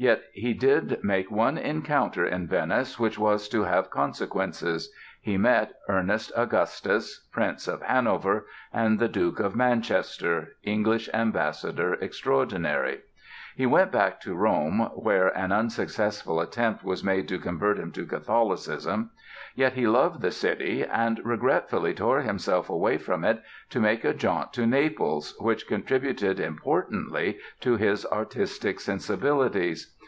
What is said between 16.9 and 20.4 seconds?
made to convert him to Catholicism); yet he loved the